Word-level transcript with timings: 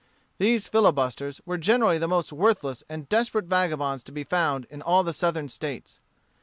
These 0.39 0.67
filibusters 0.67 1.41
were 1.45 1.59
generally 1.59 1.99
the 1.99 2.07
most 2.07 2.33
worthless 2.33 2.83
and 2.89 3.07
desperate 3.07 3.45
vagabonds 3.45 4.03
to 4.05 4.11
be 4.11 4.23
found 4.23 4.65
in 4.71 4.81
all 4.81 5.03
the 5.03 5.13
Southern 5.13 5.47
States. 5.47 5.99